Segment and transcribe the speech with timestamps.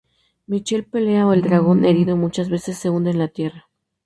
[0.47, 3.67] Michael pelea y el dragón, herido muchas veces, se hunde en la tierra.